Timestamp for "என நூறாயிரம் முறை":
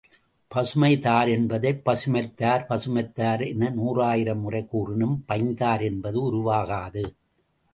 3.47-4.65